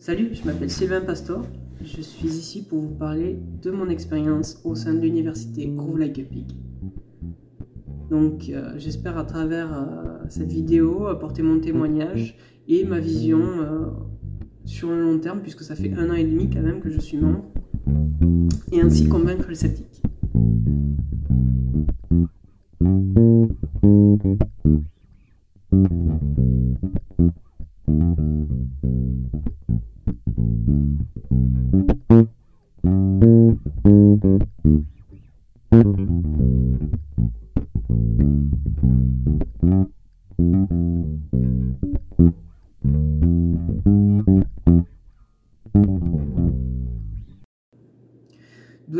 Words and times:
Salut, 0.00 0.30
je 0.32 0.46
m'appelle 0.46 0.70
Sylvain 0.70 1.02
Pastor. 1.02 1.44
Je 1.84 2.00
suis 2.00 2.28
ici 2.28 2.64
pour 2.64 2.80
vous 2.80 2.94
parler 2.94 3.38
de 3.60 3.70
mon 3.70 3.90
expérience 3.90 4.58
au 4.64 4.74
sein 4.74 4.94
de 4.94 5.00
l'université 5.00 5.66
Groove 5.66 5.98
Like 5.98 6.18
a 6.18 6.22
Pig. 6.22 6.46
Donc, 8.08 8.48
euh, 8.48 8.72
j'espère 8.78 9.18
à 9.18 9.24
travers 9.24 9.70
euh, 9.74 10.24
cette 10.30 10.50
vidéo 10.50 11.06
apporter 11.08 11.42
mon 11.42 11.60
témoignage 11.60 12.38
et 12.66 12.86
ma 12.86 12.98
vision 12.98 13.42
euh, 13.42 13.88
sur 14.64 14.88
le 14.88 15.02
long 15.02 15.18
terme, 15.18 15.40
puisque 15.42 15.64
ça 15.64 15.74
fait 15.74 15.92
un 15.92 16.08
an 16.08 16.14
et 16.14 16.24
demi 16.24 16.48
quand 16.48 16.62
même 16.62 16.80
que 16.80 16.88
je 16.88 16.98
suis 16.98 17.18
membre, 17.18 17.44
et 18.72 18.80
ainsi 18.80 19.06
convaincre 19.06 19.50
les 19.50 19.54
sceptiques. 19.54 20.00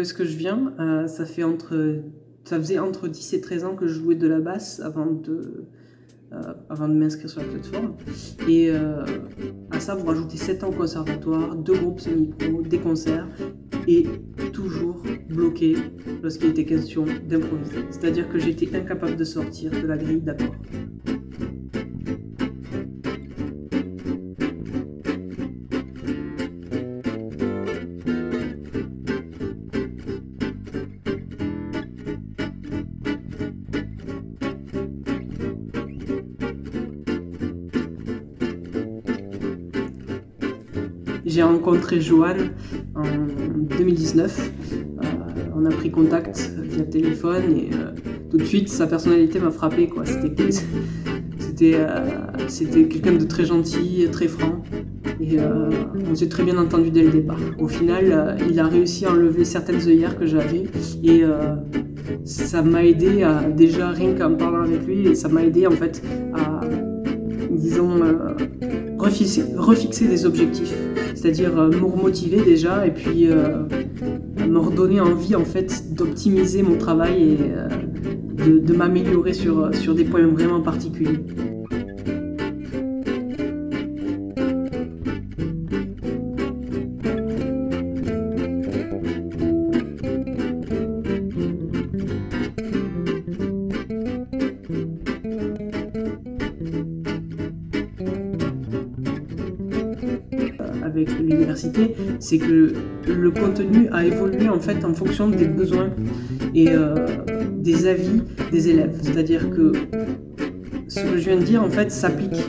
D'où 0.00 0.04
est-ce 0.04 0.14
que 0.14 0.24
je 0.24 0.34
viens 0.34 0.72
euh, 0.80 1.06
ça, 1.08 1.26
faisait 1.26 1.44
entre 2.78 3.06
10 3.06 3.34
et 3.34 3.40
13 3.42 3.64
ans 3.64 3.76
que 3.76 3.86
je 3.86 4.00
jouais 4.00 4.14
de 4.14 4.26
la 4.26 4.40
basse 4.40 4.80
avant 4.80 5.04
de, 5.04 5.66
euh, 6.32 6.86
m'inscrire 6.88 7.28
sur 7.28 7.42
la 7.42 7.48
plateforme. 7.48 7.96
Et 8.48 8.70
euh, 8.70 9.04
à 9.70 9.78
ça, 9.78 9.94
vous 9.94 10.06
rajoutez 10.06 10.38
7 10.38 10.64
ans 10.64 10.70
au 10.70 10.72
conservatoire, 10.72 11.54
deux 11.54 11.74
groupes 11.74 12.00
semi-pro, 12.00 12.62
des 12.62 12.78
concerts, 12.78 13.28
et 13.86 14.06
toujours 14.54 15.02
bloqué 15.28 15.76
lorsqu'il 16.22 16.48
était 16.48 16.64
question 16.64 17.04
d'improviser. 17.28 17.84
C'est-à-dire 17.90 18.26
que 18.30 18.38
j'étais 18.38 18.74
incapable 18.74 19.16
de 19.16 19.24
sortir 19.24 19.70
de 19.70 19.86
la 19.86 19.98
grille 19.98 20.22
d'accord. 20.22 20.54
J'ai 41.30 41.44
rencontré 41.44 42.00
Joanne 42.00 42.50
en 42.96 43.04
2019. 43.76 44.50
Euh, 44.72 45.06
on 45.54 45.64
a 45.64 45.68
pris 45.68 45.92
contact 45.92 46.50
via 46.60 46.82
téléphone 46.82 47.56
et 47.56 47.70
euh, 47.72 47.92
tout 48.28 48.36
de 48.36 48.42
suite 48.42 48.68
sa 48.68 48.88
personnalité 48.88 49.38
m'a 49.38 49.50
frappé. 49.50 49.88
Euh, 51.62 52.06
c'était 52.48 52.84
quelqu'un 52.84 53.12
de 53.12 53.24
très 53.26 53.44
gentil, 53.44 54.06
très 54.10 54.28
franc. 54.28 54.62
Et 55.20 55.36
on 56.10 56.14
s'est 56.14 56.30
très 56.30 56.42
bien 56.42 56.56
entendu 56.56 56.90
dès 56.90 57.02
le 57.02 57.10
départ. 57.10 57.36
Au 57.58 57.68
final, 57.68 58.38
il 58.48 58.58
a 58.58 58.66
réussi 58.66 59.04
à 59.04 59.10
enlever 59.10 59.44
certaines 59.44 59.86
œillères 59.86 60.18
que 60.18 60.24
j'avais 60.24 60.64
et 61.04 61.22
ça 62.24 62.62
m'a 62.62 62.82
aidé 62.82 63.24
à 63.24 63.42
déjà 63.42 63.90
rien 63.90 64.14
qu'en 64.14 64.36
parlant 64.36 64.62
avec 64.62 64.86
lui, 64.86 65.14
ça 65.14 65.28
m'a 65.28 65.44
aidé 65.44 65.66
en 65.66 65.72
fait 65.72 66.02
à 66.32 66.60
disons 67.50 68.00
refixer, 69.10 70.06
des 70.06 70.26
objectifs 70.26 70.74
c'est-à-dire 71.20 71.58
euh, 71.58 71.68
me 71.68 71.84
remotiver 71.84 72.40
déjà 72.40 72.86
et 72.86 72.92
puis 72.92 73.28
euh, 73.28 73.64
me 74.48 74.58
redonner 74.58 75.00
envie 75.00 75.34
en 75.34 75.44
fait 75.44 75.94
d'optimiser 75.94 76.62
mon 76.62 76.78
travail 76.78 77.22
et 77.22 77.38
euh, 77.40 78.60
de, 78.60 78.72
m'améliorer 78.72 79.34
sur 79.34 79.94
des 79.94 80.04
points 80.04 80.26
vraiment 80.26 80.60
particuliers. 80.60 81.18
Avec 100.90 101.16
l'université, 101.18 101.94
c'est 102.18 102.38
que 102.38 102.72
le 103.06 103.30
contenu 103.30 103.88
a 103.92 104.04
évolué 104.04 104.48
en 104.48 104.58
fait 104.58 104.84
en 104.84 104.92
fonction 104.92 105.28
des 105.28 105.46
besoins 105.46 105.90
et 106.54 106.68
euh, 106.70 106.94
des 107.56 107.86
avis 107.86 108.22
des 108.50 108.68
élèves. 108.68 108.98
C'est-à-dire 109.02 109.50
que 109.50 109.72
ce 110.88 111.00
que 111.00 111.16
je 111.16 111.30
viens 111.30 111.36
de 111.36 111.44
dire 111.44 111.62
en 111.62 111.70
fait 111.70 111.92
s'applique 111.92 112.42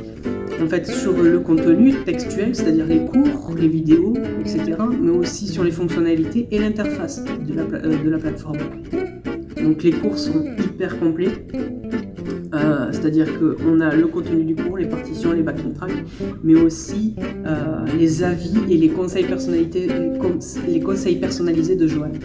en 0.62 0.68
fait 0.68 0.88
sur 0.88 1.14
le 1.22 1.40
contenu 1.40 1.94
textuel, 2.04 2.56
c'est-à-dire 2.56 2.86
les 2.86 3.06
cours, 3.06 3.54
les 3.56 3.68
vidéos, 3.68 4.14
etc., 4.40 4.74
mais 5.02 5.12
aussi 5.12 5.48
sur 5.48 5.64
les 5.64 5.72
fonctionnalités 5.72 6.48
et 6.52 6.60
l'interface 6.60 7.24
de 7.24 7.54
la, 7.54 7.62
euh, 7.62 8.04
de 8.04 8.10
la 8.10 8.18
plateforme. 8.18 8.58
Donc 9.64 9.84
les 9.84 9.92
cours 9.92 10.18
sont 10.18 10.46
hyper 10.58 11.00
complets 11.00 11.32
euh, 12.64 12.88
c'est-à-dire 12.92 13.28
qu'on 13.40 13.80
a 13.80 13.96
le 13.96 14.08
contenu 14.08 14.44
du 14.44 14.56
cours, 14.56 14.78
les 14.78 14.86
partitions, 14.86 15.32
les 15.32 15.44
backing 15.44 15.74
tracks, 15.74 15.92
mais 16.44 16.56
aussi 16.56 17.16
euh, 17.46 17.86
les 17.98 18.24
avis 18.24 18.54
et 18.70 18.78
les 18.78 18.90
conseils, 18.90 19.26
les 20.68 20.80
conseils 20.80 21.16
personnalisés 21.18 21.76
de 21.76 21.88
Joanne. 21.88 22.20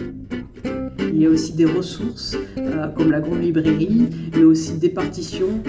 Il 1.13 1.23
y 1.23 1.25
a 1.25 1.29
aussi 1.29 1.53
des 1.53 1.65
ressources 1.65 2.37
euh, 2.57 2.87
comme 2.89 3.11
la 3.11 3.19
grande 3.19 3.41
librairie, 3.41 4.09
mais 4.35 4.43
aussi 4.43 4.73
des 4.73 4.89
partitions 4.89 5.61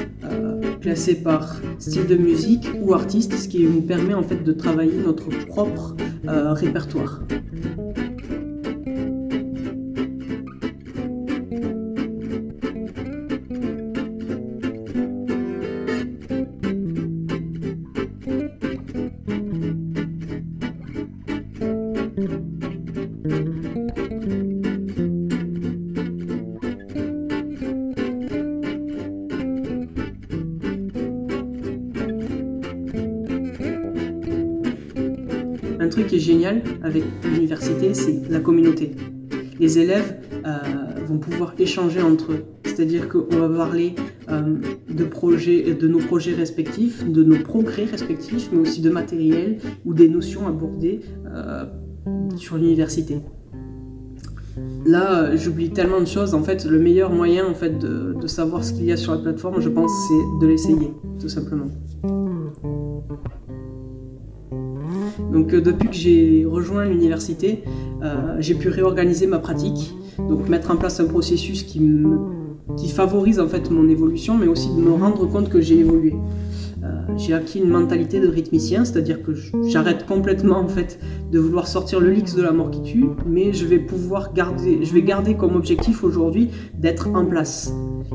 classées 0.82 1.16
par 1.16 1.60
style 1.78 2.06
de 2.06 2.16
musique 2.16 2.68
ou 2.82 2.92
artiste, 2.92 3.32
ce 3.34 3.48
qui 3.48 3.64
nous 3.64 3.80
permet 3.80 4.14
en 4.14 4.22
fait 4.22 4.44
de 4.44 4.52
travailler 4.52 4.98
notre 5.04 5.28
propre 5.46 5.96
répertoire. 6.26 7.22
Un 35.88 35.91
truc 35.91 36.09
qui 36.09 36.16
est 36.16 36.21
génial 36.21 36.60
avec 36.82 37.03
l'université, 37.25 37.94
c'est 37.94 38.28
la 38.28 38.41
communauté. 38.41 38.91
Les 39.59 39.78
élèves 39.78 40.16
euh, 40.44 40.59
vont 41.06 41.16
pouvoir 41.16 41.54
échanger 41.59 42.03
entre 42.03 42.32
eux. 42.32 42.44
C'est-à-dire 42.62 43.09
qu'on 43.09 43.34
va 43.34 43.49
parler 43.49 43.94
euh, 44.28 44.59
de, 44.91 45.04
projets, 45.04 45.72
de 45.72 45.88
nos 45.88 46.00
projets 46.00 46.34
respectifs, 46.34 47.09
de 47.09 47.25
nos 47.25 47.38
progrès 47.38 47.87
respectifs, 47.87 48.50
mais 48.53 48.59
aussi 48.59 48.82
de 48.82 48.91
matériel 48.91 49.60
ou 49.87 49.94
des 49.94 50.10
notions 50.10 50.47
abordées 50.47 51.00
euh, 51.34 51.65
sur 52.37 52.59
l'université. 52.59 53.20
Là, 54.84 55.34
j'oublie 55.37 55.70
tellement 55.70 56.00
de 56.00 56.06
choses. 56.06 56.34
En 56.34 56.43
fait, 56.43 56.66
le 56.66 56.78
meilleur 56.78 57.10
moyen 57.10 57.47
en 57.47 57.55
fait, 57.55 57.78
de, 57.78 58.15
de 58.20 58.26
savoir 58.26 58.62
ce 58.62 58.75
qu'il 58.75 58.84
y 58.84 58.93
a 58.93 58.99
sur 58.99 59.12
la 59.12 59.19
plateforme, 59.22 59.62
je 59.62 59.70
pense, 59.70 59.91
c'est 60.06 60.44
de 60.44 60.50
l'essayer, 60.50 60.93
tout 61.19 61.31
simplement. 61.31 61.70
Donc 65.32 65.52
euh, 65.52 65.60
depuis 65.60 65.88
que 65.88 65.94
j'ai 65.94 66.44
rejoint 66.46 66.84
l'université, 66.84 67.64
euh, 68.02 68.36
j'ai 68.38 68.54
pu 68.54 68.69
réorganiser 68.69 69.26
ma 69.26 69.38
pratique, 69.38 69.94
donc 70.19 70.48
mettre 70.48 70.70
en 70.70 70.76
place 70.76 71.00
un 71.00 71.06
processus 71.06 71.62
qui, 71.62 71.80
favorise 72.94 73.38
en 73.38 73.48
fait 73.48 73.70
mon 73.70 73.88
évolution, 73.88 74.36
mais 74.36 74.46
aussi 74.46 74.69
de 74.75 74.80
me 74.80 74.92
rendre 74.92 75.26
compte 75.26 75.48
que 75.48 75.60
j'ai 75.60 75.78
évolué. 75.78 76.14
Euh, 76.82 76.86
j'ai 77.16 77.34
acquis 77.34 77.58
une 77.58 77.70
mentalité 77.70 78.20
de 78.20 78.28
rythmicien, 78.28 78.84
c'est-à-dire 78.84 79.22
que 79.22 79.32
j'arrête 79.69 80.06
complètement 80.06 80.58
en 80.58 80.69
fait 80.69 80.98
de 81.31 81.38
vouloir 81.38 81.66
sortir 81.69 82.00
le 82.00 82.10
lix 82.10 82.34
de 82.34 82.42
la 82.42 82.52
mort 82.52 82.70
qui 82.70 82.82
tue, 82.82 83.06
mais 83.26 83.52
je 83.52 83.66
vais 83.66 83.78
pouvoir 83.78 84.32
garder, 84.32 84.81
je 84.82 84.92
vais 84.92 85.02
garder 85.02 85.34
comme 85.34 85.54
objectif 85.54 86.02
aujourd'hui 86.02 86.50
d'être 86.74 87.08
en 87.14 87.24
place 87.24 87.72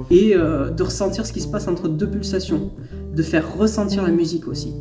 et 0.10 0.34
de 0.34 0.84
ressentir 0.84 1.26
ce 1.26 1.34
qui 1.34 1.42
se 1.42 1.48
passe 1.48 1.68
entre 1.68 1.88
deux 1.88 2.10
pulsations, 2.10 2.72
de 3.16 3.22
faire 3.22 3.58
ressentir 3.58 4.04
la 4.04 4.12
musique 4.12 4.48
aussi. 4.48 4.74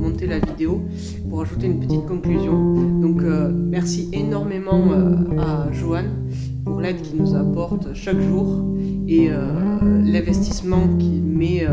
Monter 0.00 0.26
la 0.26 0.38
vidéo 0.38 0.82
pour 1.28 1.42
ajouter 1.42 1.66
une 1.66 1.80
petite 1.80 2.06
conclusion. 2.06 2.74
Donc 3.00 3.22
merci 3.22 4.08
énormément 4.12 4.84
à 5.38 5.70
Joanne 5.72 6.10
pour 6.64 6.80
l'aide 6.80 7.00
qu'il 7.02 7.20
nous 7.20 7.34
apporte 7.34 7.94
chaque 7.94 8.20
jour 8.20 8.64
et 9.08 9.28
l'investissement 9.82 10.88
qu'il 10.98 11.22
met 11.22 11.66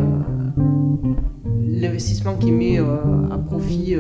l'investissement 1.80 2.36
qu'il 2.36 2.54
met 2.54 2.80
à 2.80 3.38
profit 3.38 3.96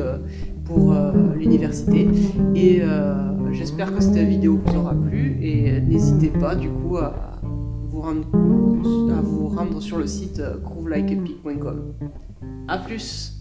pour 0.65 0.93
l'université 1.35 2.07
et 2.55 2.81
j'espère 3.51 3.93
que 3.93 4.01
cette 4.01 4.17
vidéo 4.17 4.59
vous 4.65 4.77
aura 4.77 4.93
plu 4.93 5.37
et 5.41 5.79
n'hésitez 5.81 6.29
pas 6.29 6.55
du 6.55 6.69
coup 6.69 6.97
à 6.97 7.39
vous 7.89 8.01
rendre, 8.01 8.27
à 9.15 9.21
vous 9.21 9.47
rendre 9.47 9.81
sur 9.81 9.97
le 9.97 10.07
site 10.07 10.41
groovelikeepic.com. 10.63 11.93
A 12.67 12.77
plus 12.77 13.33